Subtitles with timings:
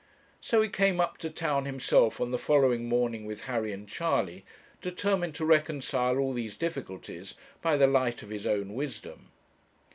[0.41, 4.43] So he came up to town himself on the following morning with Harry and Charley,
[4.81, 9.29] determined to reconcile all these difficulties by the light of his own wisdom.